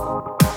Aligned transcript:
Bye. 0.00 0.49